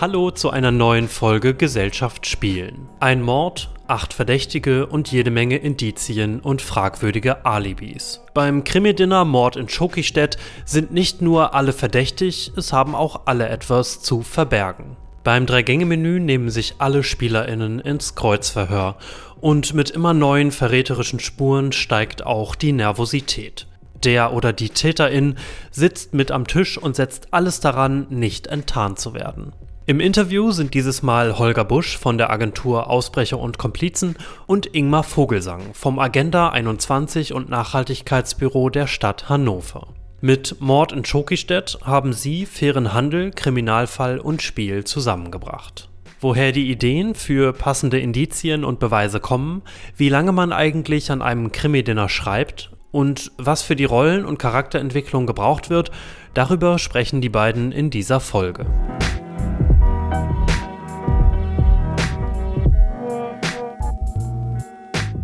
[0.00, 2.88] Hallo zu einer neuen Folge Gesellschaft spielen.
[3.00, 8.22] Ein Mord, acht Verdächtige und jede Menge Indizien und fragwürdige Alibis.
[8.32, 14.00] Beim Krimi-Dinner Mord in Schokistedt sind nicht nur alle verdächtig, es haben auch alle etwas
[14.00, 14.96] zu verbergen.
[15.22, 18.96] Beim Drei-Gänge-Menü nehmen sich alle SpielerInnen ins Kreuzverhör
[19.42, 23.66] und mit immer neuen verräterischen Spuren steigt auch die Nervosität.
[24.02, 25.36] Der oder die Täterin
[25.70, 29.52] sitzt mit am Tisch und setzt alles daran, nicht enttarnt zu werden.
[29.90, 34.14] Im Interview sind dieses Mal Holger Busch von der Agentur Ausbrecher und Komplizen
[34.46, 39.88] und Ingmar Vogelsang vom Agenda 21 und Nachhaltigkeitsbüro der Stadt Hannover.
[40.20, 45.88] Mit Mord in Schokistedt haben sie fairen Handel, Kriminalfall und Spiel zusammengebracht.
[46.20, 49.62] Woher die Ideen für passende Indizien und Beweise kommen,
[49.96, 55.26] wie lange man eigentlich an einem Krimi-Dinner schreibt und was für die Rollen- und Charakterentwicklung
[55.26, 55.90] gebraucht wird,
[56.32, 58.66] darüber sprechen die beiden in dieser Folge.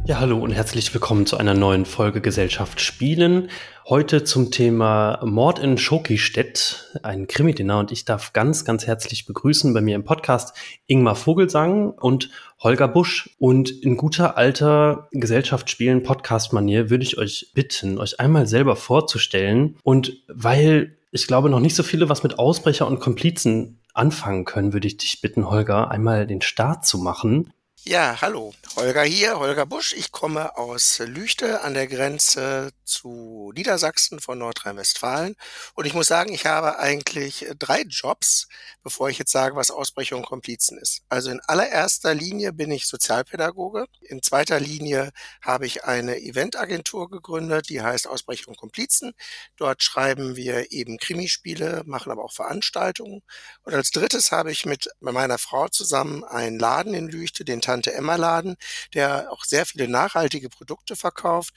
[0.07, 3.51] Ja, hallo und herzlich willkommen zu einer neuen Folge Gesellschaft Spielen.
[3.89, 7.81] Heute zum Thema Mord in Schokistedt, ein Krimi-Dinner.
[7.81, 12.87] Und ich darf ganz, ganz herzlich begrüßen bei mir im Podcast Ingmar Vogelsang und Holger
[12.87, 13.31] Busch.
[13.41, 19.77] Und in guter alter Gesellschaft Spielen Podcast-Manier würde ich euch bitten, euch einmal selber vorzustellen.
[19.83, 24.73] Und weil ich glaube, noch nicht so viele was mit Ausbrecher und Komplizen anfangen können,
[24.73, 27.51] würde ich dich bitten, Holger, einmal den Start zu machen.
[27.89, 28.53] Ja, hallo.
[28.75, 29.93] Holger hier, Holger Busch.
[29.93, 35.37] Ich komme aus Lüchte an der Grenze zu Niedersachsen von Nordrhein-Westfalen.
[35.75, 38.49] Und ich muss sagen, ich habe eigentlich drei Jobs,
[38.83, 41.03] bevor ich jetzt sage, was Ausbrechung und Komplizen ist.
[41.09, 43.87] Also in allererster Linie bin ich Sozialpädagoge.
[44.01, 49.13] In zweiter Linie habe ich eine Eventagentur gegründet, die heißt Ausbrechung und Komplizen.
[49.57, 53.23] Dort schreiben wir eben Krimispiele, machen aber auch Veranstaltungen.
[53.63, 57.93] Und als drittes habe ich mit meiner Frau zusammen einen Laden in Lüchte, den Tante
[57.93, 58.57] Emma Laden,
[58.95, 61.53] der auch sehr viele nachhaltige Produkte verkauft.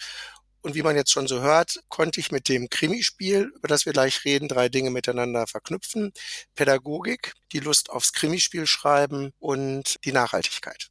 [0.62, 3.94] Und wie man jetzt schon so hört, konnte ich mit dem Krimispiel, über das wir
[3.94, 6.12] gleich reden, drei Dinge miteinander verknüpfen.
[6.56, 10.90] Pädagogik, die Lust aufs Krimispiel schreiben und die Nachhaltigkeit.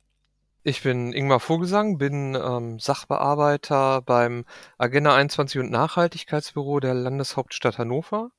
[0.63, 4.47] Ich bin Ingmar Vogelsang, bin ähm, Sachbearbeiter beim
[4.79, 8.31] Agenda 21 und Nachhaltigkeitsbüro der Landeshauptstadt Hannover.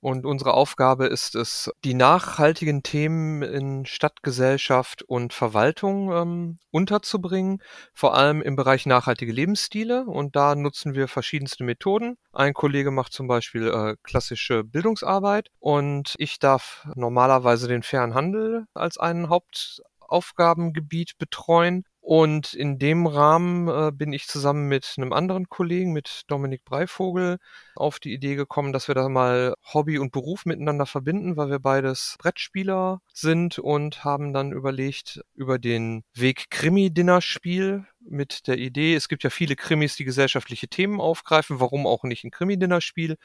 [0.00, 7.62] Und unsere Aufgabe ist es, die nachhaltigen Themen in Stadtgesellschaft und Verwaltung ähm, unterzubringen,
[7.92, 10.06] vor allem im Bereich nachhaltige Lebensstile.
[10.06, 12.16] Und da nutzen wir verschiedenste Methoden.
[12.32, 18.64] Ein Kollege macht zum Beispiel äh, klassische Bildungsarbeit und ich darf normalerweise den fairen Handel
[18.72, 25.48] als einen Hauptaufgabengebiet betreuen und in dem Rahmen äh, bin ich zusammen mit einem anderen
[25.48, 27.38] Kollegen, mit Dominik Breivogel,
[27.76, 31.58] auf die Idee gekommen, dass wir da mal Hobby und Beruf miteinander verbinden, weil wir
[31.58, 39.08] beides Brettspieler sind und haben dann überlegt, über den Weg Krimi-Dinner-Spiel mit der Idee, es
[39.08, 43.16] gibt ja viele Krimis, die gesellschaftliche Themen aufgreifen, warum auch nicht ein Krimi-Dinner-Spiel,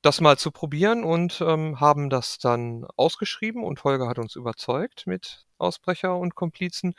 [0.00, 5.06] das mal zu probieren und ähm, haben das dann ausgeschrieben und Holger hat uns überzeugt
[5.06, 6.94] mit Ausbrecher und Komplizen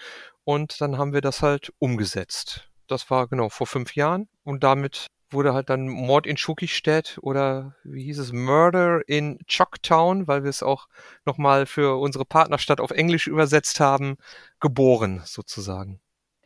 [0.46, 2.70] und dann haben wir das halt umgesetzt.
[2.88, 7.76] Das war genau vor fünf Jahren und damit wurde halt dann Mord in Schokistedt oder
[7.84, 10.88] wie hieß es, Murder in Choctown, weil wir es auch
[11.26, 14.18] nochmal für unsere Partnerstadt auf Englisch übersetzt haben,
[14.60, 16.00] geboren sozusagen.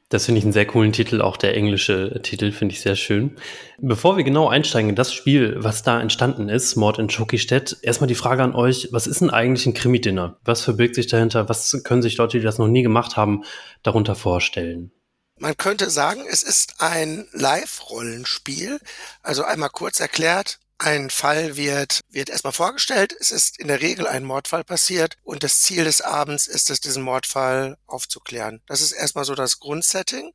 [0.09, 3.35] Das finde ich einen sehr coolen Titel, auch der englische Titel finde ich sehr schön.
[3.77, 8.07] Bevor wir genau einsteigen in das Spiel, was da entstanden ist, Mord in Schokistedt, erstmal
[8.07, 10.39] die Frage an euch, was ist denn eigentlich ein Krimi-Dinner?
[10.45, 11.49] Was verbirgt sich dahinter?
[11.49, 13.43] Was können sich Leute, die das noch nie gemacht haben,
[13.83, 14.91] darunter vorstellen?
[15.39, 18.79] Man könnte sagen, es ist ein Live-Rollenspiel.
[19.21, 23.15] Also einmal kurz erklärt, ein Fall wird, wird erstmal vorgestellt.
[23.19, 26.79] Es ist in der Regel ein Mordfall passiert und das Ziel des Abends ist es,
[26.79, 28.61] diesen Mordfall aufzuklären.
[28.67, 30.33] Das ist erstmal so das Grundsetting.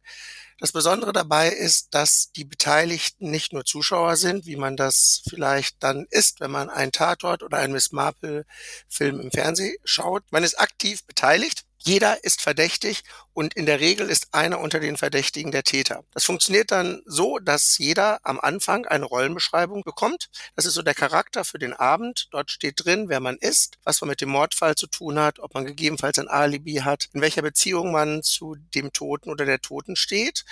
[0.59, 5.83] Das Besondere dabei ist, dass die Beteiligten nicht nur Zuschauer sind, wie man das vielleicht
[5.83, 8.45] dann ist, wenn man einen Tatort oder einen Miss Marple
[8.89, 10.23] Film im Fernsehen schaut.
[10.31, 13.03] Man ist aktiv beteiligt jeder ist verdächtig
[13.33, 16.05] und in der Regel ist einer unter den Verdächtigen der Täter.
[16.13, 20.31] Das funktioniert dann so, dass jeder am Anfang eine Rollenbeschreibung bekommt.
[20.55, 22.29] Das ist so der Charakter für den Abend.
[22.31, 25.55] Dort steht drin, wer man ist, was man mit dem Mordfall zu tun hat, ob
[25.55, 29.97] man gegebenenfalls ein Alibi hat, in welcher Beziehung man zu dem Toten oder der Toten
[29.97, 30.45] steht.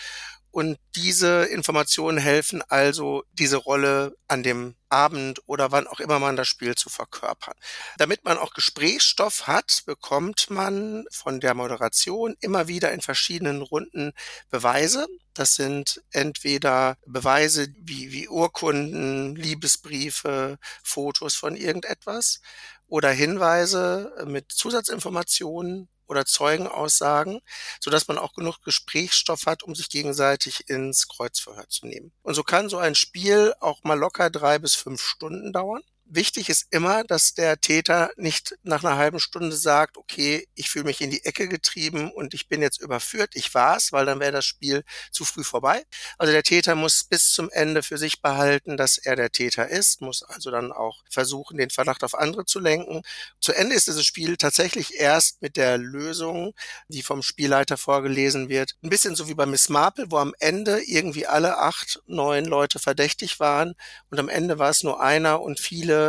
[0.50, 6.34] Und diese Informationen helfen also, diese Rolle an dem Abend oder wann auch immer man
[6.34, 7.54] das Spiel zu verkörpern.
[7.98, 14.12] Damit man auch Gesprächsstoff hat, bekommt man von der Moderation immer wieder in verschiedenen Runden
[14.50, 15.06] Beweise.
[15.34, 22.40] Das sind entweder Beweise wie, wie Urkunden, Liebesbriefe, Fotos von irgendetwas
[22.88, 27.40] oder Hinweise mit Zusatzinformationen oder Zeugenaussagen,
[27.80, 32.12] so dass man auch genug Gesprächsstoff hat, um sich gegenseitig ins Kreuzverhör zu nehmen.
[32.22, 36.48] Und so kann so ein Spiel auch mal locker drei bis fünf Stunden dauern wichtig
[36.48, 41.00] ist immer, dass der Täter nicht nach einer halben Stunde sagt, okay, ich fühle mich
[41.00, 44.44] in die Ecke getrieben und ich bin jetzt überführt, ich war's, weil dann wäre das
[44.44, 45.84] Spiel zu früh vorbei.
[46.18, 50.00] Also der Täter muss bis zum Ende für sich behalten, dass er der Täter ist,
[50.00, 53.02] muss also dann auch versuchen, den Verdacht auf andere zu lenken.
[53.40, 56.54] Zu Ende ist dieses Spiel tatsächlich erst mit der Lösung,
[56.88, 58.76] die vom Spielleiter vorgelesen wird.
[58.82, 62.78] Ein bisschen so wie bei Miss Marple, wo am Ende irgendwie alle acht, neun Leute
[62.78, 63.74] verdächtig waren
[64.10, 65.99] und am Ende war es nur einer und viele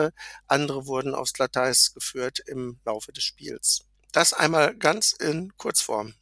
[0.48, 3.86] andere wurden aufs Glatteis geführt im Laufe des Spiels.
[4.12, 6.14] Das einmal ganz in Kurzform.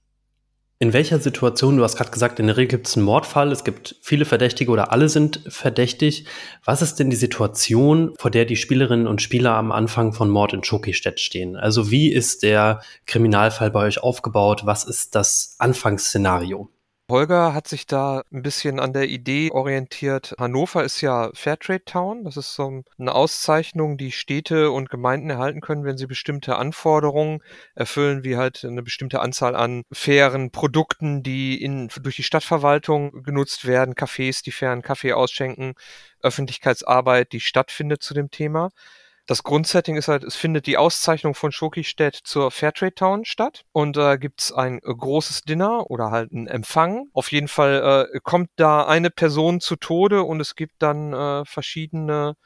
[0.82, 3.66] In welcher Situation, du hast gerade gesagt, in der Regel gibt es einen Mordfall, es
[3.66, 6.26] gibt viele Verdächtige oder alle sind verdächtig.
[6.64, 10.54] Was ist denn die Situation, vor der die Spielerinnen und Spieler am Anfang von Mord
[10.54, 11.58] in Schokistedt stehen?
[11.58, 14.62] Also wie ist der Kriminalfall bei euch aufgebaut?
[14.64, 16.70] Was ist das Anfangsszenario?
[17.10, 20.36] Holger hat sich da ein bisschen an der Idee orientiert.
[20.38, 22.24] Hannover ist ja Fairtrade Town.
[22.24, 27.42] Das ist so eine Auszeichnung, die Städte und Gemeinden erhalten können, wenn sie bestimmte Anforderungen
[27.74, 33.66] erfüllen, wie halt eine bestimmte Anzahl an fairen Produkten, die in, durch die Stadtverwaltung genutzt
[33.66, 35.74] werden, Cafés, die fairen Kaffee ausschenken,
[36.22, 38.70] Öffentlichkeitsarbeit, die stattfindet zu dem Thema
[39.30, 43.96] das Grundsetting ist halt, es findet die Auszeichnung von Schokistedt zur Fairtrade Town statt und
[43.96, 47.06] da äh, gibt's ein äh, großes Dinner oder halt ein Empfang.
[47.14, 51.46] Auf jeden Fall äh, kommt da eine Person zu Tode und es gibt dann äh,
[51.46, 52.38] verschiedene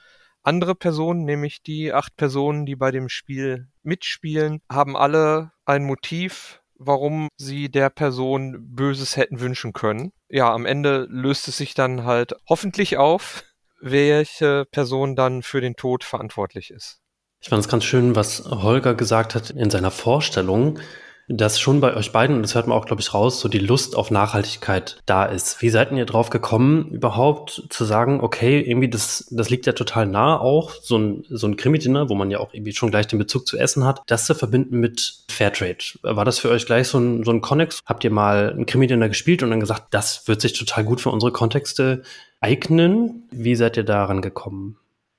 [0.41, 6.59] andere Personen, nämlich die acht Personen, die bei dem Spiel mitspielen, haben alle ein Motiv,
[6.75, 10.12] warum sie der Person Böses hätten wünschen können.
[10.27, 13.45] Ja, am Ende löst es sich dann halt hoffentlich auf
[13.83, 17.00] welche Person dann für den Tod verantwortlich ist.
[17.41, 20.80] Ich fand es ganz schön, was Holger gesagt hat in seiner Vorstellung,
[21.28, 23.60] dass schon bei euch beiden, und das hört man auch, glaube ich, raus, so die
[23.60, 25.62] Lust auf Nachhaltigkeit da ist.
[25.62, 30.06] Wie seid ihr drauf gekommen, überhaupt zu sagen, okay, irgendwie das, das liegt ja total
[30.06, 33.20] nah auch, so ein, so ein Krimi-Dinner, wo man ja auch irgendwie schon gleich den
[33.20, 35.78] Bezug zu Essen hat, das zu verbinden mit Fairtrade.
[36.02, 37.80] War das für euch gleich so ein, so ein Connex?
[37.86, 41.10] Habt ihr mal ein Krimi-Dinner gespielt und dann gesagt, das wird sich total gut für
[41.10, 42.04] unsere Kontexte
[42.42, 43.28] eignen?
[43.31, 44.78] Wie seid ihr daran gekommen?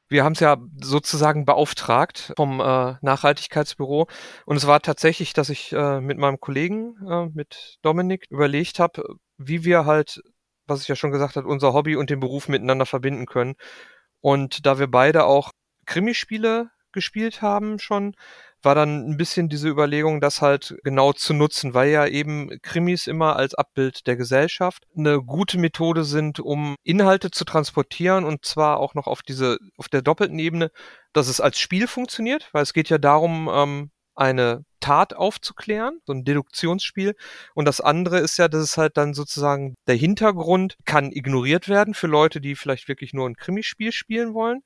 [0.08, 4.06] Wir haben es ja sozusagen beauftragt vom äh, Nachhaltigkeitsbüro.
[4.46, 9.02] Und es war tatsächlich, dass ich äh, mit meinem Kollegen, äh, mit Dominik, überlegt habe,
[9.38, 10.20] wie wir halt,
[10.66, 13.54] was ich ja schon gesagt habe, unser Hobby und den Beruf miteinander verbinden können.
[14.20, 15.50] Und da wir beide auch
[15.86, 18.14] Krimispiele gespielt haben schon,
[18.64, 23.06] war dann ein bisschen diese Überlegung, das halt genau zu nutzen, weil ja eben Krimis
[23.06, 28.78] immer als Abbild der Gesellschaft eine gute Methode sind, um Inhalte zu transportieren und zwar
[28.78, 30.70] auch noch auf diese, auf der doppelten Ebene,
[31.12, 36.12] dass es als Spiel funktioniert, weil es geht ja darum, ähm, eine Tat aufzuklären, so
[36.12, 37.14] ein Deduktionsspiel.
[37.54, 41.94] Und das andere ist ja, dass es halt dann sozusagen der Hintergrund kann ignoriert werden
[41.94, 44.62] für Leute, die vielleicht wirklich nur ein Krimispiel spielen wollen.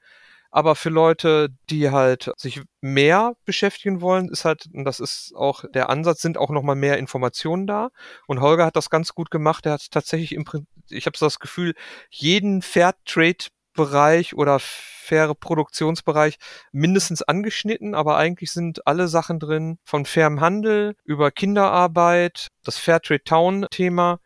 [0.51, 5.65] Aber für Leute, die halt sich mehr beschäftigen wollen, ist halt, und das ist auch
[5.75, 7.91] der Ansatz, sind auch nochmal mehr Informationen da.
[8.27, 9.67] Und Holger hat das ganz gut gemacht.
[9.67, 11.75] Er hat tatsächlich im Prinzip, ich habe so das Gefühl,
[12.11, 16.39] jeden Fairtrade-Bereich oder faire Produktionsbereich
[16.73, 23.25] mindestens angeschnitten, aber eigentlich sind alle Sachen drin, von fairem Handel über Kinderarbeit, das Fairtrade
[23.25, 24.21] Town-Thema,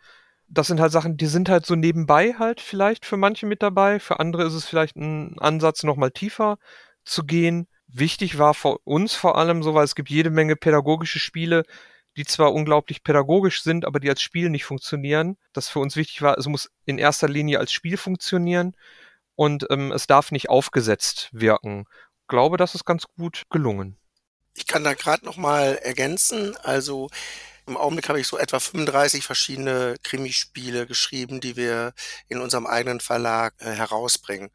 [0.52, 3.98] das sind halt Sachen, die sind halt so nebenbei halt vielleicht für manche mit dabei.
[3.98, 6.58] Für andere ist es vielleicht ein Ansatz, nochmal tiefer
[7.04, 7.68] zu gehen.
[7.88, 11.64] Wichtig war für uns vor allem so, weil es gibt jede Menge pädagogische Spiele,
[12.16, 15.38] die zwar unglaublich pädagogisch sind, aber die als Spiel nicht funktionieren.
[15.54, 18.76] Das für uns wichtig war, es muss in erster Linie als Spiel funktionieren
[19.34, 21.86] und ähm, es darf nicht aufgesetzt wirken.
[22.20, 23.96] Ich glaube, das ist ganz gut gelungen.
[24.54, 26.56] Ich kann da gerade noch mal ergänzen.
[26.62, 27.08] Also
[27.66, 31.92] im Augenblick habe ich so etwa 35 verschiedene Krimispiele geschrieben, die wir
[32.28, 34.50] in unserem eigenen Verlag äh, herausbringen.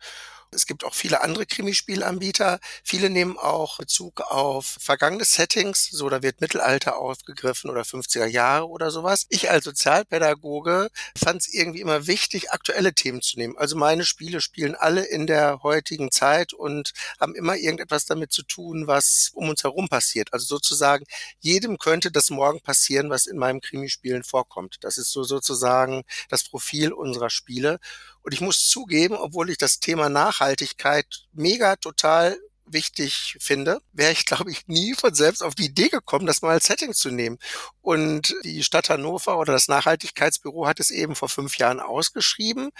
[0.51, 2.59] Es gibt auch viele andere Krimispielanbieter.
[2.83, 5.89] Viele nehmen auch Bezug auf vergangene Settings.
[5.91, 9.25] So, da wird Mittelalter aufgegriffen oder 50er Jahre oder sowas.
[9.29, 13.57] Ich als Sozialpädagoge fand es irgendwie immer wichtig, aktuelle Themen zu nehmen.
[13.57, 18.43] Also meine Spiele spielen alle in der heutigen Zeit und haben immer irgendetwas damit zu
[18.43, 20.33] tun, was um uns herum passiert.
[20.33, 21.05] Also sozusagen,
[21.39, 24.77] jedem könnte das morgen passieren, was in meinem Krimispielen vorkommt.
[24.81, 27.79] Das ist so sozusagen das Profil unserer Spiele.
[28.27, 34.25] Und ich muss zugeben, obwohl ich das Thema Nachhaltigkeit mega total wichtig finde, wäre ich,
[34.25, 37.37] glaube ich, nie von selbst auf die Idee gekommen, das mal als Setting zu nehmen.
[37.79, 42.71] Und die Stadt Hannover oder das Nachhaltigkeitsbüro hat es eben vor fünf Jahren ausgeschrieben.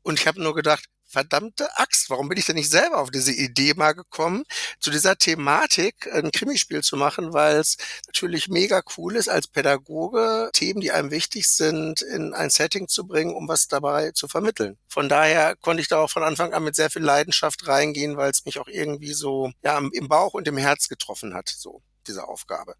[0.00, 3.32] Und ich habe nur gedacht, verdammte Axt, warum bin ich denn nicht selber auf diese
[3.32, 4.44] Idee mal gekommen,
[4.78, 10.50] zu dieser Thematik ein Krimispiel zu machen, weil es natürlich mega cool ist, als Pädagoge
[10.52, 14.78] Themen, die einem wichtig sind, in ein Setting zu bringen, um was dabei zu vermitteln.
[14.88, 18.30] Von daher konnte ich da auch von Anfang an mit sehr viel Leidenschaft reingehen, weil
[18.30, 22.28] es mich auch irgendwie so ja, im Bauch und im Herz getroffen hat, so diese
[22.28, 22.74] Aufgabe.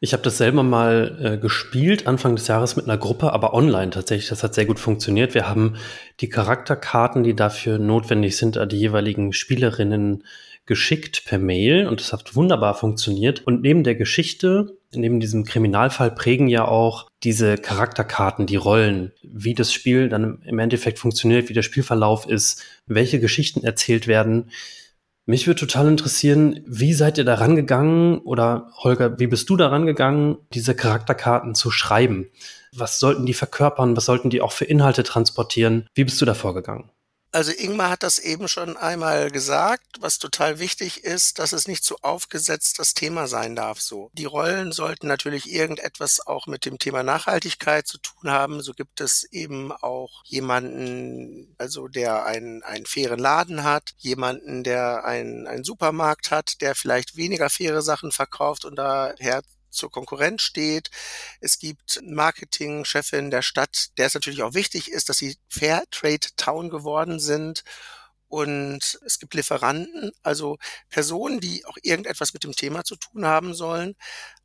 [0.00, 3.90] Ich habe das selber mal äh, gespielt, Anfang des Jahres mit einer Gruppe, aber online
[3.90, 4.28] tatsächlich.
[4.28, 5.34] Das hat sehr gut funktioniert.
[5.34, 5.74] Wir haben
[6.20, 10.22] die Charakterkarten, die dafür notwendig sind, an die jeweiligen Spielerinnen
[10.66, 13.44] geschickt per Mail und das hat wunderbar funktioniert.
[13.46, 19.54] Und neben der Geschichte, neben diesem Kriminalfall prägen ja auch diese Charakterkarten, die Rollen, wie
[19.54, 24.50] das Spiel dann im Endeffekt funktioniert, wie der Spielverlauf ist, welche Geschichten erzählt werden.
[25.30, 29.68] Mich würde total interessieren, wie seid ihr da rangegangen oder Holger, wie bist du da
[29.68, 32.30] rangegangen, diese Charakterkarten zu schreiben?
[32.74, 33.94] Was sollten die verkörpern?
[33.94, 35.86] Was sollten die auch für Inhalte transportieren?
[35.92, 36.88] Wie bist du da vorgegangen?
[37.30, 41.84] Also Ingmar hat das eben schon einmal gesagt, was total wichtig ist, dass es nicht
[41.84, 44.10] zu aufgesetzt das Thema sein darf so.
[44.14, 48.62] Die Rollen sollten natürlich irgendetwas auch mit dem Thema Nachhaltigkeit zu tun haben.
[48.62, 55.04] So gibt es eben auch jemanden, also der einen, einen fairen Laden hat, jemanden, der
[55.04, 60.90] einen, einen Supermarkt hat, der vielleicht weniger faire Sachen verkauft und daher zur Konkurrenz steht.
[61.40, 66.26] Es gibt Marketingchefin der Stadt, der es natürlich auch wichtig ist, dass sie Fair Trade
[66.36, 67.64] Town geworden sind
[68.28, 70.58] und es gibt Lieferanten, also
[70.90, 73.96] Personen, die auch irgendetwas mit dem Thema zu tun haben sollen.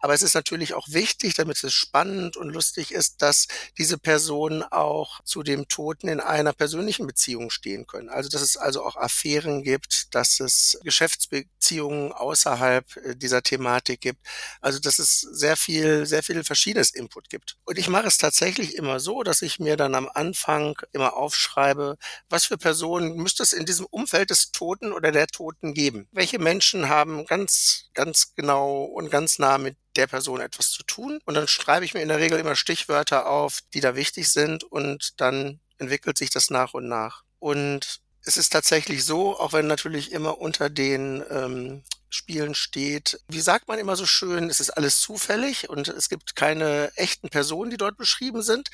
[0.03, 4.61] Aber es ist natürlich auch wichtig, damit es spannend und lustig ist, dass diese Personen
[4.61, 8.09] auch zu dem Toten in einer persönlichen Beziehung stehen können.
[8.09, 14.19] Also dass es also auch Affären gibt, dass es Geschäftsbeziehungen außerhalb äh, dieser Thematik gibt.
[14.59, 17.55] Also dass es sehr viel, sehr viel verschiedenes Input gibt.
[17.63, 21.95] Und ich mache es tatsächlich immer so, dass ich mir dann am Anfang immer aufschreibe,
[22.27, 26.09] was für Personen müsste es in diesem Umfeld des Toten oder der Toten geben?
[26.11, 31.19] Welche Menschen haben ganz, ganz genau und ganz nah mit der Person etwas zu tun?
[31.25, 34.63] Und dann schreibe ich mir in der Regel immer Stichwörter auf, die da wichtig sind
[34.63, 37.23] und dann entwickelt sich das nach und nach.
[37.39, 41.83] Und es ist tatsächlich so, auch wenn natürlich immer unter den ähm,
[42.13, 46.35] Spielen steht, wie sagt man immer so schön, es ist alles zufällig und es gibt
[46.35, 48.69] keine echten Personen, die dort beschrieben sind.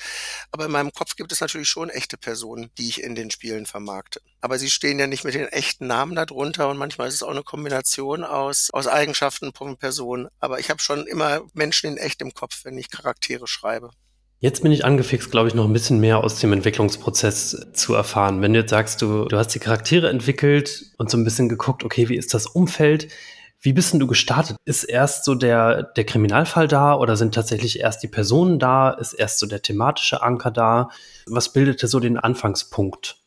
[0.50, 3.66] Aber in meinem Kopf gibt es natürlich schon echte Personen, die ich in den Spielen
[3.66, 4.20] vermarkte.
[4.40, 7.30] Aber sie stehen ja nicht mit den echten Namen darunter und manchmal ist es auch
[7.30, 10.28] eine Kombination aus, aus Eigenschaften von Personen.
[10.38, 13.90] Aber ich habe schon immer Menschen in echt im Kopf, wenn ich Charaktere schreibe.
[14.42, 18.40] Jetzt bin ich angefixt, glaube ich, noch ein bisschen mehr aus dem Entwicklungsprozess zu erfahren.
[18.40, 21.84] Wenn du jetzt sagst, du, du hast die Charaktere entwickelt und so ein bisschen geguckt,
[21.84, 23.08] okay, wie ist das Umfeld?
[23.60, 24.56] Wie bist denn du gestartet?
[24.64, 28.92] Ist erst so der, der Kriminalfall da oder sind tatsächlich erst die Personen da?
[28.92, 30.88] Ist erst so der thematische Anker da?
[31.26, 33.19] Was bildete so den Anfangspunkt?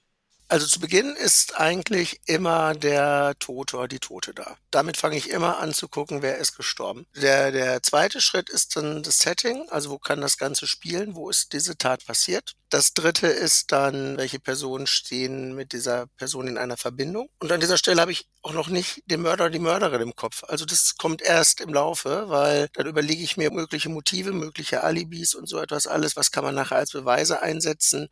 [0.54, 4.56] Also zu Beginn ist eigentlich immer der Tote oder die Tote da.
[4.70, 7.08] Damit fange ich immer an zu gucken, wer ist gestorben.
[7.16, 11.32] Der, der zweite Schritt ist dann das Setting, also wo kann das Ganze spielen, wo
[11.32, 12.54] ist diese Tat passiert.
[12.70, 17.30] Das dritte ist dann, welche Personen stehen mit dieser Person in einer Verbindung.
[17.40, 20.16] Und an dieser Stelle habe ich auch noch nicht den Mörder oder die Mörderin im
[20.16, 20.44] Kopf.
[20.48, 25.34] Also das kommt erst im Laufe, weil dann überlege ich mir mögliche Motive, mögliche Alibis
[25.34, 28.10] und so etwas alles, was kann man nachher als Beweise einsetzen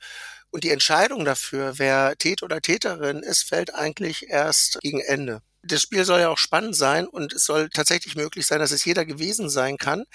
[0.52, 5.42] und die Entscheidung dafür, wer Täter oder Täterin ist, fällt eigentlich erst gegen Ende.
[5.64, 8.84] Das Spiel soll ja auch spannend sein und es soll tatsächlich möglich sein, dass es
[8.84, 10.06] jeder gewesen sein kann.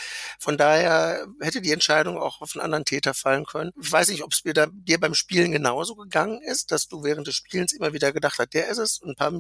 [0.41, 3.71] Von daher hätte die Entscheidung auch auf einen anderen Täter fallen können.
[3.81, 7.37] Ich weiß nicht, ob es dir, beim Spielen genauso gegangen ist, dass du während des
[7.37, 9.33] Spielens immer wieder gedacht hast, der ist es und ein paar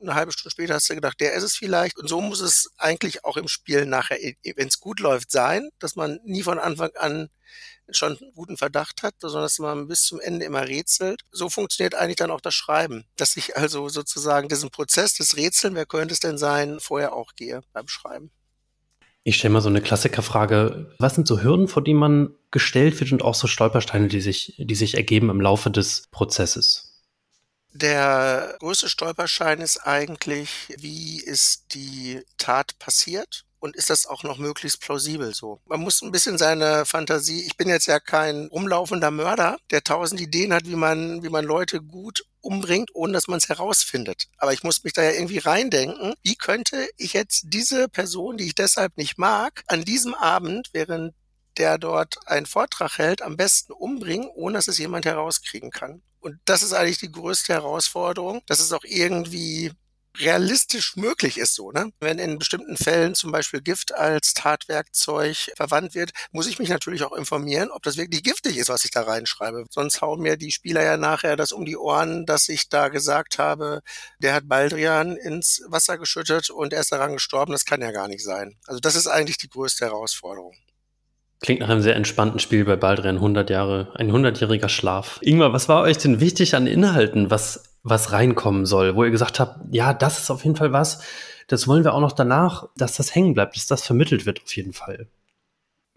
[0.00, 1.98] eine halbe Stunde später hast du gedacht, der ist es vielleicht.
[1.98, 4.18] Und so muss es eigentlich auch im Spiel nachher,
[4.54, 7.30] wenn es gut läuft, sein, dass man nie von Anfang an
[7.90, 11.22] schon einen guten Verdacht hat, sondern dass man bis zum Ende immer rätselt.
[11.30, 15.74] So funktioniert eigentlich dann auch das Schreiben, dass ich also sozusagen diesen Prozess des Rätseln,
[15.74, 18.30] wer könnte es denn sein, vorher auch gehe beim Schreiben.
[19.24, 20.94] Ich stelle mal so eine Klassikerfrage.
[20.98, 24.54] Was sind so Hürden, vor die man gestellt wird und auch so Stolpersteine, die sich,
[24.58, 26.88] die sich ergeben im Laufe des Prozesses?
[27.72, 33.44] Der größte Stolperschein ist eigentlich, wie ist die Tat passiert?
[33.60, 35.60] Und ist das auch noch möglichst plausibel so.
[35.66, 40.20] Man muss ein bisschen seine Fantasie, ich bin jetzt ja kein rumlaufender Mörder, der tausend
[40.20, 44.28] Ideen hat, wie man, wie man Leute gut umbringt, ohne dass man es herausfindet.
[44.38, 48.46] Aber ich muss mich da ja irgendwie reindenken, wie könnte ich jetzt diese Person, die
[48.46, 51.14] ich deshalb nicht mag, an diesem Abend, während
[51.58, 56.02] der dort einen Vortrag hält, am besten umbringen, ohne dass es jemand herauskriegen kann.
[56.20, 59.72] Und das ist eigentlich die größte Herausforderung, dass es auch irgendwie
[60.18, 61.70] realistisch möglich ist so.
[61.72, 61.92] Ne?
[62.00, 67.02] Wenn in bestimmten Fällen zum Beispiel Gift als Tatwerkzeug verwandt wird, muss ich mich natürlich
[67.02, 69.64] auch informieren, ob das wirklich giftig ist, was ich da reinschreibe.
[69.70, 73.38] Sonst hauen mir die Spieler ja nachher das um die Ohren, dass ich da gesagt
[73.38, 73.80] habe,
[74.18, 77.52] der hat Baldrian ins Wasser geschüttet und er ist daran gestorben.
[77.52, 78.56] Das kann ja gar nicht sein.
[78.66, 80.54] Also das ist eigentlich die größte Herausforderung.
[81.40, 85.20] Klingt nach einem sehr entspannten Spiel bei Baldrian 100 Jahre, ein 100-jähriger Schlaf.
[85.22, 89.40] Ingmar, was war euch denn wichtig an Inhalten, was, was reinkommen soll, wo ihr gesagt
[89.40, 91.02] habt, ja, das ist auf jeden Fall was,
[91.46, 94.54] das wollen wir auch noch danach, dass das hängen bleibt, dass das vermittelt wird auf
[94.54, 95.08] jeden Fall.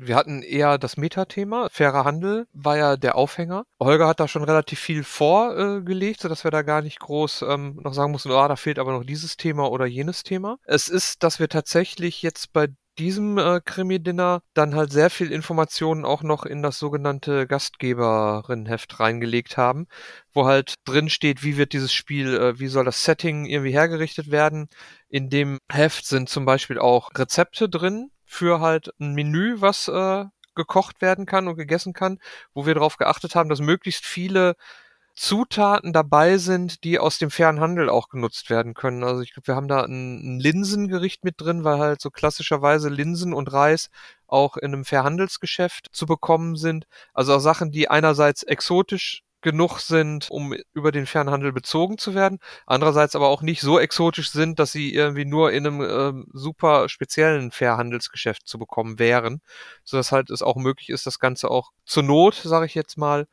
[0.04, 1.68] Wir hatten eher das Metathema.
[1.72, 3.66] Fairer Handel war ja der Aufhänger.
[3.80, 7.80] Holger hat da schon relativ viel vorgelegt, äh, sodass wir da gar nicht groß ähm,
[7.84, 10.58] noch sagen mussten, ah, da fehlt aber noch dieses Thema oder jenes Thema.
[10.64, 12.70] Es ist, dass wir tatsächlich jetzt bei
[13.02, 19.58] diesem äh, Krimi-Dinner dann halt sehr viel Informationen auch noch in das sogenannte Gastgeberin-Heft reingelegt
[19.58, 19.88] haben,
[20.34, 24.30] wo halt drin steht, wie wird dieses Spiel, äh, wie soll das Setting irgendwie hergerichtet
[24.30, 24.70] werden.
[25.10, 30.26] In dem Heft sind zum Beispiel auch Rezepte drin für halt ein Menü, was äh,
[30.54, 32.20] gekocht werden kann und gegessen kann,
[32.54, 34.56] wo wir darauf geachtet haben, dass möglichst viele
[35.16, 39.04] Zutaten dabei sind, die aus dem fairen Handel auch genutzt werden können.
[39.04, 42.90] Also ich glaube, wir haben da ein, ein, Linsengericht mit drin, weil halt so klassischerweise
[42.90, 43.90] Linsen und Reis
[44.28, 46.86] auch in einem Fairhandelsgeschäft zu bekommen sind.
[47.14, 52.40] Also auch Sachen, die einerseits exotisch genug sind, um über den Fernhandel bezogen zu werden,
[52.66, 56.90] andererseits aber auch nicht so exotisch sind, dass sie irgendwie nur in einem äh, super
[56.90, 59.42] speziellen Fairhandelsgeschäft zu bekommen wären,
[59.84, 62.98] so dass halt es auch möglich ist, das Ganze auch zur Not, sage ich jetzt
[62.98, 63.28] mal,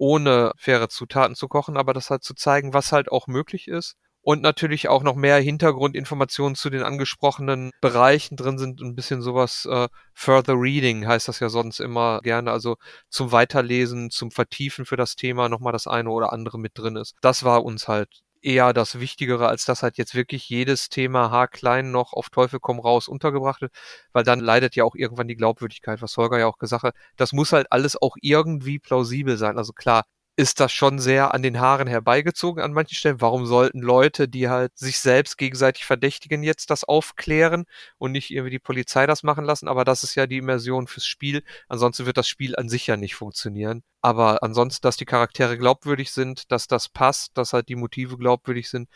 [0.00, 3.96] ohne faire Zutaten zu kochen, aber das halt zu zeigen, was halt auch möglich ist.
[4.22, 8.80] Und natürlich auch noch mehr Hintergrundinformationen zu den angesprochenen Bereichen drin sind.
[8.82, 12.50] Ein bisschen sowas äh, Further Reading heißt das ja sonst immer gerne.
[12.50, 12.76] Also
[13.08, 17.14] zum Weiterlesen, zum Vertiefen für das Thema nochmal das eine oder andere mit drin ist.
[17.22, 21.90] Das war uns halt eher das Wichtigere, als dass halt jetzt wirklich jedes Thema haarklein
[21.90, 23.72] noch auf Teufel komm raus untergebracht wird,
[24.12, 26.94] weil dann leidet ja auch irgendwann die Glaubwürdigkeit, was Holger ja auch gesagt hat.
[27.16, 29.58] Das muss halt alles auch irgendwie plausibel sein.
[29.58, 30.04] Also klar,
[30.40, 33.20] ist das schon sehr an den Haaren herbeigezogen an manchen Stellen.
[33.20, 37.66] Warum sollten Leute, die halt sich selbst gegenseitig verdächtigen, jetzt das aufklären
[37.98, 39.68] und nicht irgendwie die Polizei das machen lassen?
[39.68, 41.42] Aber das ist ja die Immersion fürs Spiel.
[41.68, 43.82] Ansonsten wird das Spiel an sich ja nicht funktionieren.
[44.00, 48.70] Aber ansonsten, dass die Charaktere glaubwürdig sind, dass das passt, dass halt die Motive glaubwürdig
[48.70, 48.88] sind.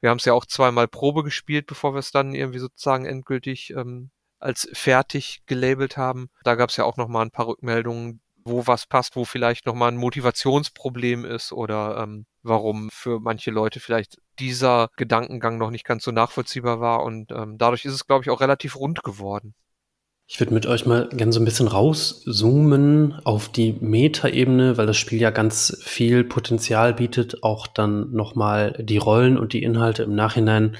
[0.00, 3.70] Wir haben es ja auch zweimal Probe gespielt, bevor wir es dann irgendwie sozusagen endgültig
[3.70, 6.30] ähm, als fertig gelabelt haben.
[6.44, 9.66] Da gab es ja auch noch mal ein paar Rückmeldungen, wo was passt, wo vielleicht
[9.66, 15.84] nochmal ein Motivationsproblem ist oder ähm, warum für manche Leute vielleicht dieser Gedankengang noch nicht
[15.84, 17.04] ganz so nachvollziehbar war.
[17.04, 19.54] Und ähm, dadurch ist es, glaube ich, auch relativ rund geworden.
[20.26, 24.96] Ich würde mit euch mal gerne so ein bisschen rauszoomen auf die Metaebene, weil das
[24.96, 30.14] Spiel ja ganz viel Potenzial bietet, auch dann nochmal die Rollen und die Inhalte im
[30.14, 30.76] Nachhinein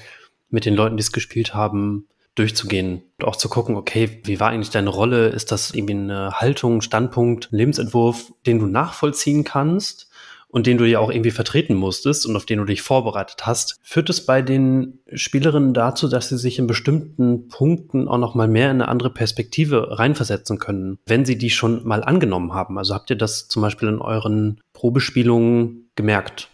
[0.49, 4.49] mit den Leuten, die es gespielt haben, durchzugehen und auch zu gucken, okay, wie war
[4.49, 5.27] eigentlich deine Rolle?
[5.27, 10.09] Ist das irgendwie eine Haltung, Standpunkt, Lebensentwurf, den du nachvollziehen kannst
[10.47, 13.79] und den du ja auch irgendwie vertreten musstest und auf den du dich vorbereitet hast?
[13.83, 18.47] Führt es bei den Spielerinnen dazu, dass sie sich in bestimmten Punkten auch noch mal
[18.47, 22.77] mehr in eine andere Perspektive reinversetzen können, wenn sie die schon mal angenommen haben?
[22.77, 26.49] Also habt ihr das zum Beispiel in euren Probespielungen gemerkt?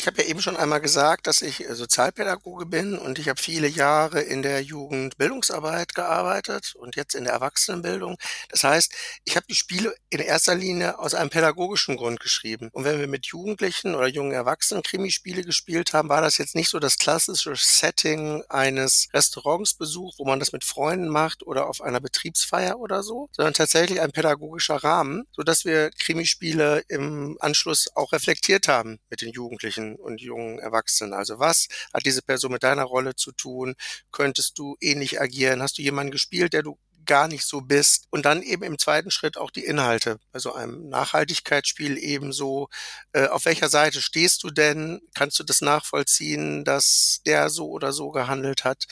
[0.00, 3.42] Ich habe ja eben schon einmal gesagt, dass ich äh, Sozialpädagoge bin und ich habe
[3.42, 8.16] viele Jahre in der Jugendbildungsarbeit gearbeitet und jetzt in der Erwachsenenbildung.
[8.48, 12.68] Das heißt, ich habe die Spiele in erster Linie aus einem pädagogischen Grund geschrieben.
[12.72, 16.70] Und wenn wir mit Jugendlichen oder jungen Erwachsenen Krimispiele gespielt haben, war das jetzt nicht
[16.70, 22.00] so das klassische Setting eines Restaurantsbesuchs, wo man das mit Freunden macht oder auf einer
[22.00, 28.68] Betriebsfeier oder so, sondern tatsächlich ein pädagogischer Rahmen, sodass wir Krimispiele im Anschluss auch reflektiert
[28.68, 31.12] haben mit den Jugendlichen und jungen Erwachsenen.
[31.12, 33.74] Also was hat diese Person mit deiner Rolle zu tun?
[34.12, 35.62] Könntest du ähnlich agieren?
[35.62, 38.06] Hast du jemanden gespielt, der du gar nicht so bist.
[38.10, 40.20] Und dann eben im zweiten Schritt auch die Inhalte.
[40.30, 42.68] Bei so einem Nachhaltigkeitsspiel ebenso.
[43.12, 45.00] Äh, auf welcher Seite stehst du denn?
[45.14, 48.84] Kannst du das nachvollziehen, dass der so oder so gehandelt hat?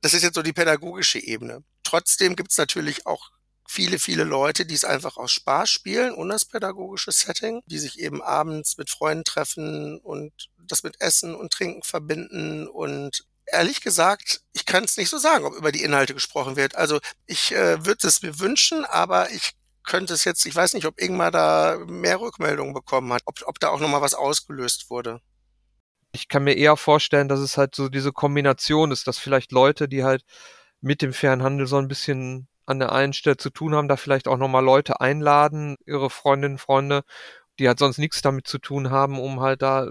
[0.00, 1.64] Das ist jetzt so die pädagogische Ebene.
[1.82, 3.30] Trotzdem gibt es natürlich auch
[3.68, 8.00] viele, viele Leute, die es einfach aus Spaß spielen, ohne das pädagogische Setting, die sich
[8.00, 14.42] eben abends mit Freunden treffen und das mit Essen und Trinken verbinden und ehrlich gesagt,
[14.52, 16.76] ich kann es nicht so sagen, ob über die Inhalte gesprochen wird.
[16.76, 19.52] Also ich äh, würde es mir wünschen, aber ich
[19.84, 23.60] könnte es jetzt, ich weiß nicht, ob Ingmar da mehr Rückmeldungen bekommen hat, ob, ob
[23.60, 25.20] da auch nochmal was ausgelöst wurde.
[26.12, 29.88] Ich kann mir eher vorstellen, dass es halt so diese Kombination ist, dass vielleicht Leute,
[29.88, 30.24] die halt
[30.80, 33.96] mit dem fairen Handel so ein bisschen an der einen Stelle zu tun haben, da
[33.96, 37.02] vielleicht auch nochmal Leute einladen, ihre Freundinnen, Freunde,
[37.58, 39.86] die halt sonst nichts damit zu tun haben, um halt da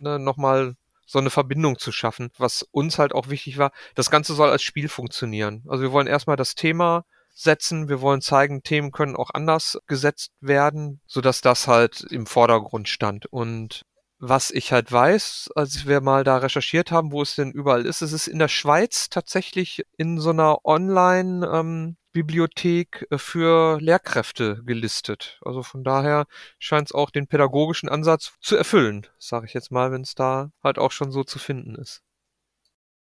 [0.00, 0.74] ne, nochmal
[1.06, 2.30] so eine Verbindung zu schaffen.
[2.36, 5.64] Was uns halt auch wichtig war, das Ganze soll als Spiel funktionieren.
[5.66, 7.88] Also wir wollen erstmal das Thema setzen.
[7.88, 13.24] Wir wollen zeigen, Themen können auch anders gesetzt werden, sodass das halt im Vordergrund stand.
[13.26, 13.82] Und
[14.18, 18.02] was ich halt weiß, als wir mal da recherchiert haben, wo es denn überall ist,
[18.02, 24.62] es ist in der Schweiz tatsächlich in so einer Online- ähm, Bibliothek äh, für Lehrkräfte
[24.66, 25.38] gelistet.
[25.44, 26.26] Also von daher
[26.58, 30.50] scheint es auch den pädagogischen Ansatz zu erfüllen, sage ich jetzt mal, wenn es da
[30.64, 32.02] halt auch schon so zu finden ist.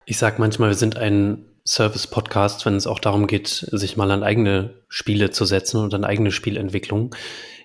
[0.04, 4.22] Ich sage manchmal, wir sind ein Service-Podcast, wenn es auch darum geht, sich mal an
[4.22, 7.14] eigene Spiele zu setzen und an eigene Spielentwicklung.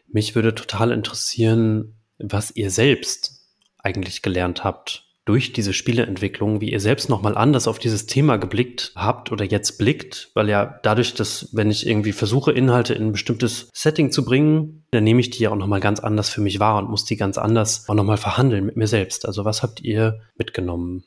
[0.07, 6.79] Mich würde total interessieren, was ihr selbst eigentlich gelernt habt durch diese Spieleentwicklung, wie ihr
[6.79, 11.49] selbst nochmal anders auf dieses Thema geblickt habt oder jetzt blickt, weil ja dadurch, dass
[11.53, 15.43] wenn ich irgendwie versuche, Inhalte in ein bestimmtes Setting zu bringen, dann nehme ich die
[15.43, 18.17] ja auch nochmal ganz anders für mich wahr und muss die ganz anders auch nochmal
[18.17, 19.25] verhandeln mit mir selbst.
[19.25, 21.05] Also was habt ihr mitgenommen?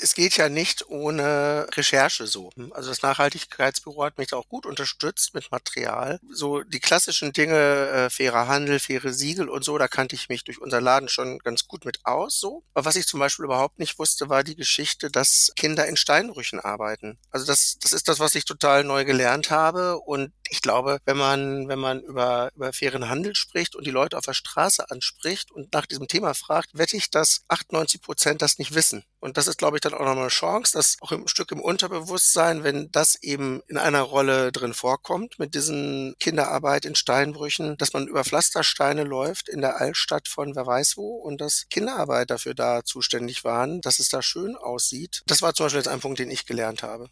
[0.00, 2.50] Es geht ja nicht ohne Recherche so.
[2.70, 6.20] Also das Nachhaltigkeitsbüro hat mich auch gut unterstützt mit Material.
[6.30, 10.44] So die klassischen Dinge, äh, fairer Handel, faire Siegel und so, da kannte ich mich
[10.44, 12.38] durch unser Laden schon ganz gut mit aus.
[12.38, 12.62] So.
[12.74, 16.60] Aber was ich zum Beispiel überhaupt nicht wusste, war die Geschichte, dass Kinder in Steinbrüchen
[16.60, 17.18] arbeiten.
[17.30, 19.98] Also das, das ist das, was ich total neu gelernt habe.
[19.98, 24.16] Und ich glaube, wenn man, wenn man über, über fairen Handel spricht und die Leute
[24.16, 28.58] auf der Straße anspricht und nach diesem Thema fragt, wette ich, dass 98 Prozent das
[28.58, 29.02] nicht wissen.
[29.20, 31.60] Und das ist, glaube ich, dann auch nochmal eine Chance, dass auch ein Stück im
[31.60, 37.92] Unterbewusstsein, wenn das eben in einer Rolle drin vorkommt, mit diesen Kinderarbeit in Steinbrüchen, dass
[37.92, 42.54] man über Pflastersteine läuft in der Altstadt von wer weiß wo und dass Kinderarbeit dafür
[42.54, 45.22] da zuständig waren, dass es da schön aussieht.
[45.26, 47.08] Das war zum Beispiel jetzt ein Punkt, den ich gelernt habe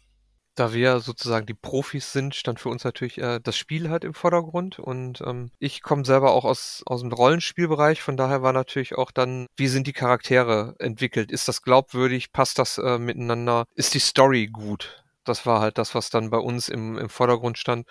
[0.57, 4.13] da wir sozusagen die Profis sind, stand für uns natürlich äh, das Spiel halt im
[4.13, 4.79] Vordergrund.
[4.79, 9.11] Und ähm, ich komme selber auch aus, aus dem Rollenspielbereich, von daher war natürlich auch
[9.11, 11.31] dann, wie sind die Charaktere entwickelt?
[11.31, 12.31] Ist das glaubwürdig?
[12.31, 13.65] Passt das äh, miteinander?
[13.75, 15.03] Ist die Story gut?
[15.23, 17.85] Das war halt das, was dann bei uns im, im Vordergrund stand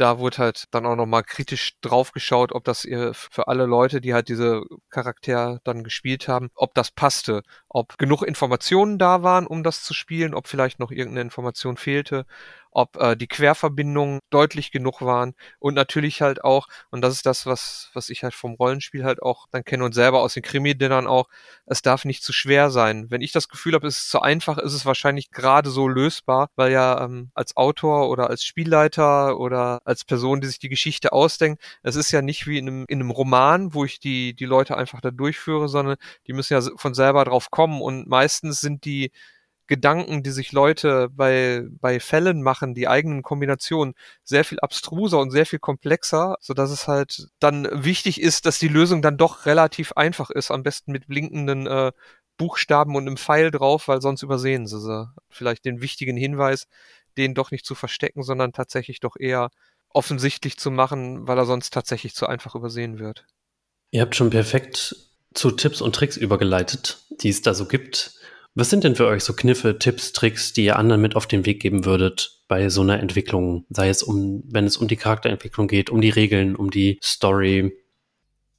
[0.00, 4.14] da wurde halt dann auch nochmal kritisch drauf geschaut, ob das für alle Leute, die
[4.14, 9.62] halt diese Charakter dann gespielt haben, ob das passte, ob genug Informationen da waren, um
[9.62, 12.26] das zu spielen, ob vielleicht noch irgendeine Information fehlte
[12.70, 17.46] ob äh, die Querverbindungen deutlich genug waren und natürlich halt auch, und das ist das,
[17.46, 21.06] was, was ich halt vom Rollenspiel halt auch dann kenne und selber aus den Krimi-Dinnern
[21.06, 21.28] auch,
[21.66, 23.10] es darf nicht zu schwer sein.
[23.10, 26.50] Wenn ich das Gefühl habe, es ist zu einfach, ist es wahrscheinlich gerade so lösbar,
[26.56, 31.12] weil ja ähm, als Autor oder als Spielleiter oder als Person, die sich die Geschichte
[31.12, 34.44] ausdenkt, es ist ja nicht wie in einem, in einem Roman, wo ich die, die
[34.44, 38.84] Leute einfach da durchführe, sondern die müssen ja von selber drauf kommen und meistens sind
[38.84, 39.10] die
[39.70, 45.30] Gedanken, die sich Leute bei, bei Fällen machen, die eigenen Kombinationen, sehr viel abstruser und
[45.30, 49.46] sehr viel komplexer, so dass es halt dann wichtig ist, dass die Lösung dann doch
[49.46, 51.92] relativ einfach ist, am besten mit blinkenden äh,
[52.36, 55.08] Buchstaben und einem Pfeil drauf, weil sonst übersehen sie sie.
[55.28, 56.66] Vielleicht den wichtigen Hinweis,
[57.16, 59.50] den doch nicht zu verstecken, sondern tatsächlich doch eher
[59.90, 63.24] offensichtlich zu machen, weil er sonst tatsächlich zu einfach übersehen wird.
[63.92, 64.96] Ihr habt schon perfekt
[65.32, 68.19] zu Tipps und Tricks übergeleitet, die es da so gibt.
[68.54, 71.46] Was sind denn für euch so Kniffe, Tipps, Tricks, die ihr anderen mit auf den
[71.46, 73.64] Weg geben würdet bei so einer Entwicklung?
[73.70, 77.72] Sei es um, wenn es um die Charakterentwicklung geht, um die Regeln, um die Story.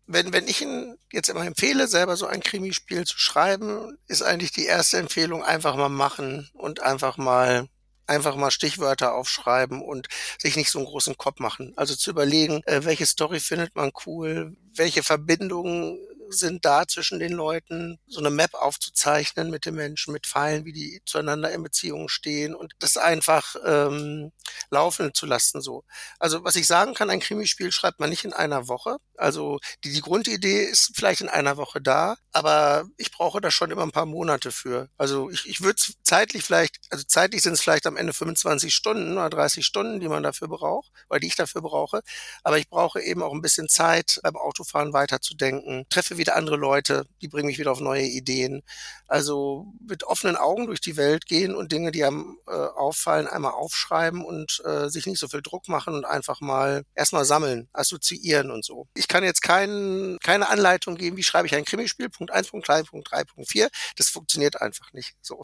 [0.08, 4.54] Wenn, wenn ich Ihnen jetzt immer empfehle, selber so ein Krimispiel zu schreiben, ist eigentlich
[4.54, 7.68] die erste Empfehlung einfach mal machen und einfach mal
[8.08, 11.74] einfach mal Stichwörter aufschreiben und sich nicht so einen großen Kopf machen.
[11.78, 15.98] Also zu überlegen, äh, welche Story findet man cool, welche Verbindungen
[16.32, 20.74] sind da zwischen den Leuten, so eine Map aufzuzeichnen mit den Menschen, mit Pfeilen, wie
[20.74, 24.32] die zueinander in Beziehungen stehen und das einfach ähm,
[24.70, 25.62] laufen zu lassen.
[25.62, 25.84] So.
[26.20, 28.98] Also was ich sagen kann, ein Krimispiel schreibt man nicht in einer Woche.
[29.18, 33.72] Also die, die Grundidee ist vielleicht in einer Woche da, aber ich brauche da schon
[33.72, 34.90] immer ein paar Monate für.
[34.98, 39.14] Also ich, ich würde zeitlich vielleicht, also zeitlich sind es vielleicht am Ende 25 Stunden
[39.14, 42.02] oder 30 Stunden, die man dafür braucht, oder die ich dafür brauche.
[42.44, 47.06] Aber ich brauche eben auch ein bisschen Zeit beim Autofahren weiterzudenken, treffe wieder andere Leute,
[47.22, 48.64] die bringen mich wieder auf neue Ideen.
[49.08, 53.52] Also mit offenen Augen durch die Welt gehen und Dinge, die einem äh, auffallen, einmal
[53.52, 58.52] aufschreiben und äh, sich nicht so viel Druck machen und einfach mal erstmal sammeln, assoziieren
[58.52, 58.88] und so.
[58.94, 62.68] Ich kann jetzt kein, keine Anleitung geben, wie schreibe ich ein Krimispiel, Punkt 1, Punkt
[62.68, 63.70] 3, Punkt 3, Punkt 4.
[63.98, 65.42] Das funktioniert einfach nicht so.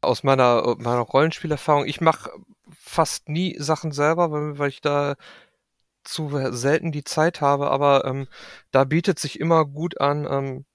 [0.00, 2.30] Aus meiner, meiner Rollenspielerfahrung, ich mache
[2.80, 5.16] fast nie Sachen selber, weil, weil ich da
[6.08, 8.26] zu selten die Zeit habe, aber ähm,
[8.70, 10.66] da bietet sich immer gut an, ähm,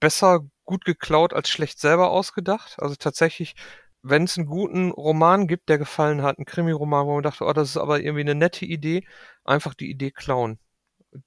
[0.00, 2.76] besser gut geklaut als schlecht selber ausgedacht.
[2.78, 3.54] Also tatsächlich,
[4.02, 7.52] wenn es einen guten Roman gibt, der gefallen hat, einen Krimi-Roman, wo man dachte, oh,
[7.52, 9.06] das ist aber irgendwie eine nette Idee,
[9.44, 10.58] einfach die Idee klauen.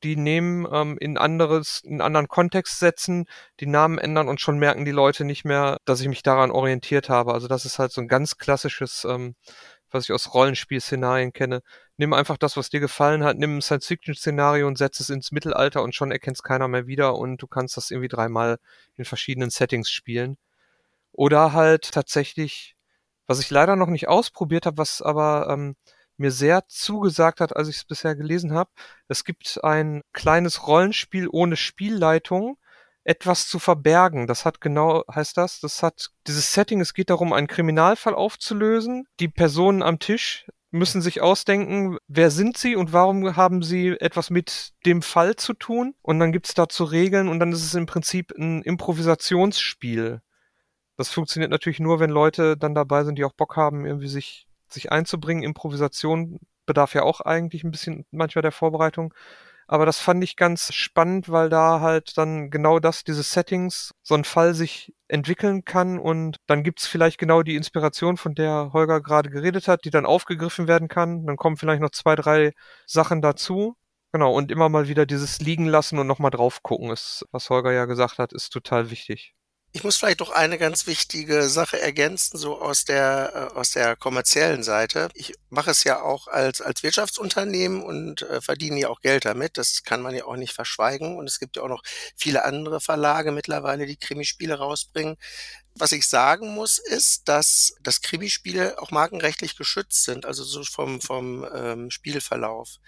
[0.03, 3.25] die nehmen, ähm, in anderes, in anderen Kontext setzen,
[3.59, 7.09] die Namen ändern und schon merken die Leute nicht mehr, dass ich mich daran orientiert
[7.09, 7.33] habe.
[7.33, 9.35] Also das ist halt so ein ganz klassisches, ähm,
[9.91, 11.62] was ich aus Rollenspielszenarien kenne.
[11.97, 15.84] Nimm einfach das, was dir gefallen hat, nimm ein Science-Fiction-Szenario und setz es ins Mittelalter
[15.84, 18.60] und schon erkennt es keiner mehr wieder und du kannst das irgendwie dreimal
[18.95, 20.38] in verschiedenen Settings spielen.
[21.12, 22.75] Oder halt tatsächlich,
[23.28, 25.75] was ich leider noch nicht ausprobiert habe, was aber ähm,
[26.19, 28.69] mir sehr zugesagt hat, als ich es bisher gelesen habe.
[29.08, 32.58] Es gibt ein kleines Rollenspiel ohne Spielleitung,
[33.09, 34.27] etwas zu verbergen.
[34.27, 39.07] Das hat genau, heißt das, das hat dieses Setting, es geht darum, einen Kriminalfall aufzulösen.
[39.19, 44.29] Die Personen am Tisch müssen sich ausdenken, wer sind sie und warum haben sie etwas
[44.29, 45.95] mit dem Fall zu tun.
[46.03, 50.21] Und dann gibt's dazu Regeln und dann ist es im Prinzip ein Improvisationsspiel.
[50.95, 54.45] Das funktioniert natürlich nur, wenn Leute dann dabei sind, die auch Bock haben, irgendwie sich
[54.67, 55.41] sich einzubringen.
[55.41, 59.15] Improvisation bedarf ja auch eigentlich ein bisschen manchmal der Vorbereitung.
[59.71, 64.15] Aber das fand ich ganz spannend, weil da halt dann genau das, diese Settings, so
[64.15, 68.99] ein Fall sich entwickeln kann und dann gibt's vielleicht genau die Inspiration, von der Holger
[68.99, 71.27] gerade geredet hat, die dann aufgegriffen werden kann.
[71.27, 72.53] Dann kommen vielleicht noch zwei, drei
[72.88, 73.75] Sachen dazu.
[74.12, 77.71] Genau, und immer mal wieder dieses liegen lassen und nochmal drauf gucken, ist, was Holger
[77.71, 79.36] ja gesagt hat, ist total wichtig.
[79.71, 83.95] Ich muss vielleicht doch eine ganz wichtige Sache ergänzen, so aus der, äh, aus der
[83.95, 85.10] kommerziellen Seite.
[85.13, 89.60] Ich mache es ja auch als, als Wirtschaftsunternehmen und äh, verdiene ja auch Geld damit.
[89.60, 91.17] Das kann man ja auch nicht verschweigen.
[91.17, 91.84] Und es gibt ja auch noch
[92.15, 95.17] viele andere Verlage mittlerweile, die Krimispiele rausbringen.
[95.75, 100.99] Was ich sagen muss, ist, dass, dass Krimispiele auch markenrechtlich geschützt sind, also so vom,
[100.99, 102.79] vom ähm, Spielverlauf.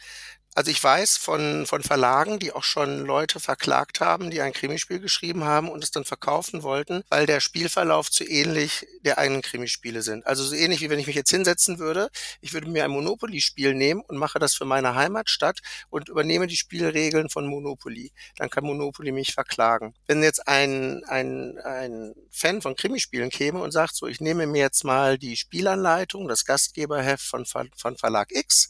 [0.53, 4.99] Also ich weiß von, von Verlagen, die auch schon Leute verklagt haben, die ein Krimispiel
[4.99, 10.01] geschrieben haben und es dann verkaufen wollten, weil der Spielverlauf zu ähnlich der eigenen Krimispiele
[10.01, 10.27] sind.
[10.27, 12.09] Also so ähnlich wie wenn ich mich jetzt hinsetzen würde,
[12.41, 15.59] ich würde mir ein Monopoly-Spiel nehmen und mache das für meine Heimatstadt
[15.89, 18.11] und übernehme die Spielregeln von Monopoly.
[18.35, 19.93] Dann kann Monopoly mich verklagen.
[20.05, 24.63] Wenn jetzt ein, ein, ein Fan von Krimispielen käme und sagt so, ich nehme mir
[24.63, 28.67] jetzt mal die Spielanleitung, das Gastgeberheft von, von Verlag X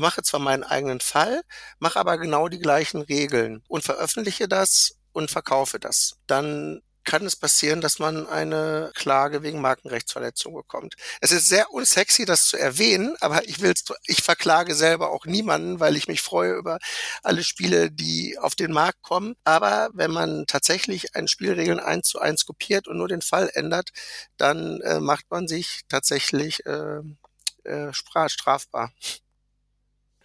[0.00, 1.42] mache zwar meinen eigenen Fall,
[1.78, 6.16] mache aber genau die gleichen Regeln und veröffentliche das und verkaufe das.
[6.26, 10.94] Dann kann es passieren, dass man eine Klage wegen Markenrechtsverletzung bekommt.
[11.20, 13.74] Es ist sehr unsexy, das zu erwähnen, aber ich will,
[14.06, 16.78] ich verklage selber auch niemanden, weil ich mich freue über
[17.22, 19.36] alle Spiele, die auf den Markt kommen.
[19.44, 23.90] Aber wenn man tatsächlich ein Spielregeln eins zu eins kopiert und nur den Fall ändert,
[24.36, 27.00] dann äh, macht man sich tatsächlich äh,
[27.64, 28.92] äh, strafbar.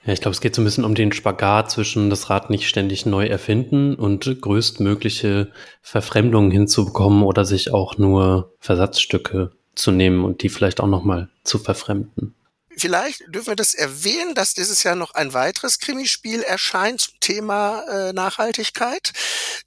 [0.06, 2.70] Ja, ich glaube, es geht so ein bisschen um den Spagat zwischen das Rad nicht
[2.70, 10.42] ständig neu erfinden und größtmögliche Verfremdungen hinzubekommen oder sich auch nur Versatzstücke zu nehmen und
[10.42, 12.36] die vielleicht auch nochmal zu verfremden.
[12.80, 17.84] Vielleicht dürfen wir das erwähnen, dass dieses Jahr noch ein weiteres Krimispiel erscheint zum Thema
[17.90, 19.12] äh, Nachhaltigkeit.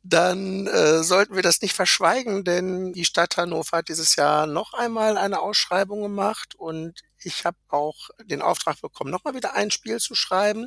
[0.03, 4.73] Dann äh, sollten wir das nicht verschweigen, denn die Stadt Hannover hat dieses Jahr noch
[4.73, 9.99] einmal eine Ausschreibung gemacht und ich habe auch den Auftrag bekommen, nochmal wieder ein Spiel
[9.99, 10.67] zu schreiben.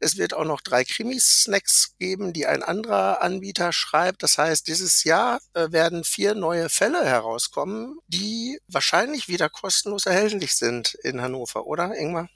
[0.00, 4.22] Es wird auch noch drei Krimi-Snacks geben, die ein anderer Anbieter schreibt.
[4.22, 10.54] Das heißt, dieses Jahr äh, werden vier neue Fälle herauskommen, die wahrscheinlich wieder kostenlos erhältlich
[10.54, 12.28] sind in Hannover, oder Ingmar?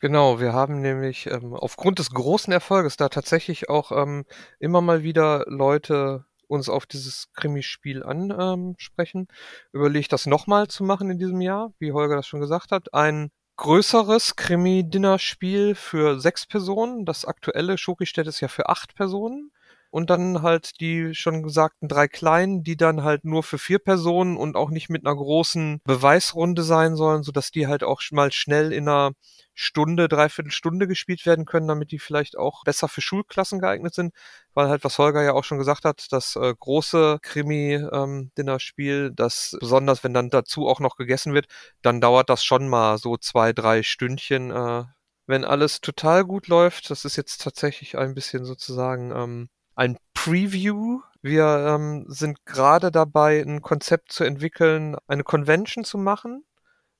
[0.00, 4.24] Genau, wir haben nämlich ähm, aufgrund des großen Erfolges da tatsächlich auch ähm,
[4.58, 9.28] immer mal wieder Leute uns auf dieses Krimispiel ansprechen,
[9.72, 12.92] überlege ich das nochmal zu machen in diesem Jahr, wie Holger das schon gesagt hat.
[12.92, 17.04] Ein größeres Krimi-Dinner-Spiel für sechs Personen.
[17.04, 19.52] Das aktuelle Schokistedt ist ja für acht Personen.
[19.90, 24.36] Und dann halt die schon gesagten drei kleinen, die dann halt nur für vier Personen
[24.36, 28.72] und auch nicht mit einer großen Beweisrunde sein sollen, sodass die halt auch mal schnell
[28.72, 29.12] in einer
[29.54, 34.14] Stunde, dreiviertel Stunde gespielt werden können, damit die vielleicht auch besser für Schulklassen geeignet sind,
[34.54, 39.56] weil halt, was Holger ja auch schon gesagt hat, das äh, große Krimi-Dinnerspiel, ähm, das
[39.60, 41.46] besonders, wenn dann dazu auch noch gegessen wird,
[41.82, 44.84] dann dauert das schon mal so zwei, drei Stündchen, äh,
[45.26, 46.90] wenn alles total gut läuft.
[46.90, 49.48] Das ist jetzt tatsächlich ein bisschen sozusagen ähm,
[49.80, 51.00] ein Preview.
[51.22, 56.44] Wir ähm, sind gerade dabei, ein Konzept zu entwickeln, eine Convention zu machen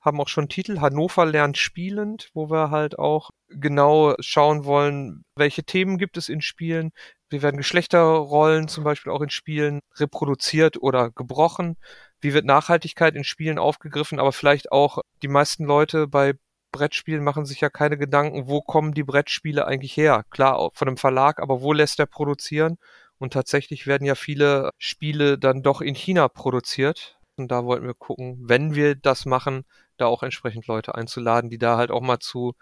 [0.01, 0.81] haben auch schon Titel.
[0.81, 6.40] Hannover lernt spielend, wo wir halt auch genau schauen wollen, welche Themen gibt es in
[6.40, 6.90] Spielen.
[7.29, 11.77] Wie werden Geschlechterrollen zum Beispiel auch in Spielen reproduziert oder gebrochen?
[12.21, 14.19] Wie wird Nachhaltigkeit in Spielen aufgegriffen?
[14.19, 16.35] Aber vielleicht auch die meisten Leute bei
[16.72, 20.24] Brettspielen machen sich ja keine Gedanken, wo kommen die Brettspiele eigentlich her?
[20.30, 22.78] Klar, von einem Verlag, aber wo lässt er produzieren?
[23.18, 27.18] Und tatsächlich werden ja viele Spiele dann doch in China produziert.
[27.37, 29.64] Und da wollten wir gucken, wenn wir das machen,
[29.96, 32.54] da auch entsprechend Leute einzuladen, die da halt auch mal zu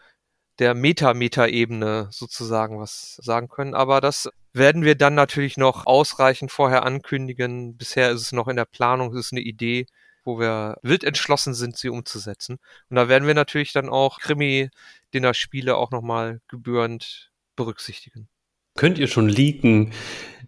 [0.58, 3.74] der Meta-Meta-Ebene sozusagen was sagen können.
[3.74, 7.76] Aber das werden wir dann natürlich noch ausreichend vorher ankündigen.
[7.76, 9.86] Bisher ist es noch in der Planung, es ist eine Idee,
[10.24, 12.58] wo wir wild entschlossen sind, sie umzusetzen.
[12.90, 18.28] Und da werden wir natürlich dann auch Krimi-Dinner-Spiele auch nochmal gebührend berücksichtigen.
[18.76, 19.92] Könnt ihr schon leaken,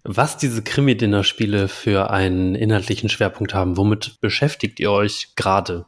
[0.04, 3.76] was diese Krimi-Dinner-Spiele für einen inhaltlichen Schwerpunkt haben?
[3.76, 5.86] Womit beschäftigt ihr euch gerade?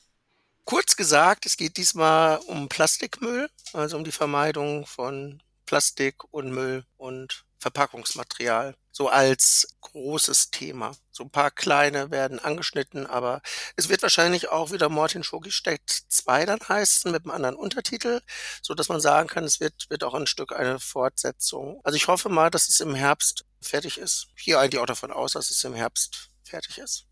[0.64, 6.84] Kurz gesagt, es geht diesmal um Plastikmüll, also um die Vermeidung von Plastik und Müll
[6.96, 8.74] und Verpackungsmaterial.
[8.90, 10.92] So als großes Thema.
[11.10, 13.40] So ein paar kleine werden angeschnitten, aber
[13.76, 18.20] es wird wahrscheinlich auch wieder Mord in Schokistedt 2 dann heißen mit einem anderen Untertitel,
[18.60, 21.80] so dass man sagen kann, es wird, wird auch ein Stück eine Fortsetzung.
[21.84, 24.26] Also ich hoffe mal, dass es im Herbst fertig ist.
[24.36, 27.06] Hier eigentlich auch davon aus, dass es im Herbst fertig ist.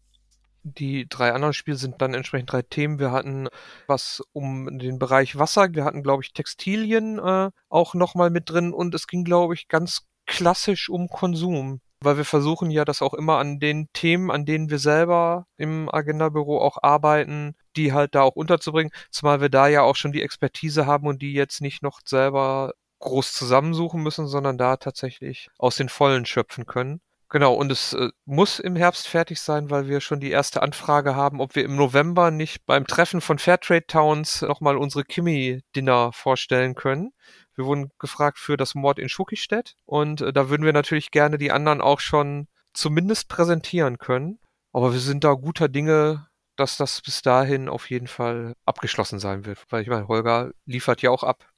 [0.62, 2.98] Die drei anderen Spiele sind dann entsprechend drei Themen.
[2.98, 3.48] Wir hatten
[3.86, 8.74] was um den Bereich Wasser, wir hatten, glaube ich, Textilien äh, auch nochmal mit drin
[8.74, 11.80] und es ging, glaube ich, ganz klassisch um Konsum.
[12.02, 15.92] Weil wir versuchen ja das auch immer an den Themen, an denen wir selber im
[15.92, 18.90] Agenda-Büro auch arbeiten, die halt da auch unterzubringen.
[19.10, 22.72] Zumal wir da ja auch schon die Expertise haben und die jetzt nicht noch selber
[23.00, 27.02] groß zusammensuchen müssen, sondern da tatsächlich aus den Vollen schöpfen können.
[27.32, 31.14] Genau, und es äh, muss im Herbst fertig sein, weil wir schon die erste Anfrage
[31.14, 36.74] haben, ob wir im November nicht beim Treffen von Fairtrade Towns nochmal unsere Kimi-Dinner vorstellen
[36.74, 37.12] können.
[37.56, 41.38] Wir wurden gefragt für das Mord in Schukistedt und äh, da würden wir natürlich gerne
[41.38, 44.38] die anderen auch schon zumindest präsentieren können.
[44.72, 49.44] Aber wir sind da guter Dinge, dass das bis dahin auf jeden Fall abgeschlossen sein
[49.46, 49.58] wird.
[49.70, 51.50] Weil ich meine, Holger liefert ja auch ab.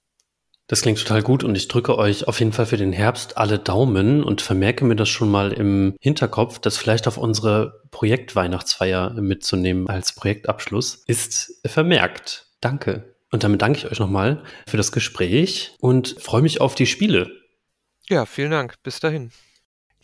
[0.69, 3.59] Das klingt total gut und ich drücke euch auf jeden Fall für den Herbst alle
[3.59, 9.89] Daumen und vermerke mir das schon mal im Hinterkopf, das vielleicht auf unsere Projektweihnachtsfeier mitzunehmen
[9.89, 11.03] als Projektabschluss.
[11.07, 12.47] Ist vermerkt.
[12.61, 13.12] Danke.
[13.33, 17.31] Und damit danke ich euch nochmal für das Gespräch und freue mich auf die Spiele.
[18.09, 18.75] Ja, vielen Dank.
[18.83, 19.33] Bis dahin.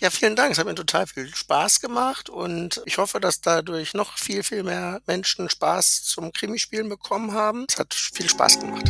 [0.01, 0.53] Ja, vielen Dank.
[0.53, 4.63] Es hat mir total viel Spaß gemacht und ich hoffe, dass dadurch noch viel, viel
[4.63, 7.67] mehr Menschen Spaß zum Krimispielen bekommen haben.
[7.69, 8.89] Es hat viel Spaß gemacht.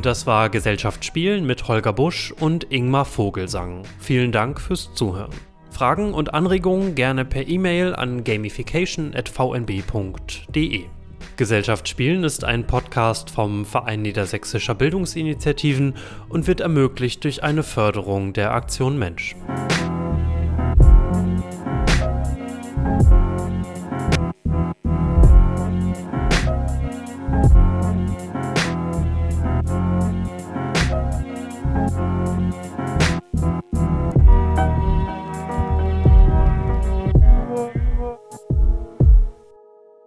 [0.00, 3.82] Und das war Gesellschaft Spielen mit Holger Busch und Ingmar Vogelsang.
[3.98, 5.34] Vielen Dank fürs Zuhören.
[5.70, 10.84] Fragen und Anregungen gerne per E-Mail an gamification.vnb.de.
[11.36, 15.96] Gesellschaft Spielen ist ein Podcast vom Verein Niedersächsischer Bildungsinitiativen
[16.30, 19.36] und wird ermöglicht durch eine Förderung der Aktion Mensch.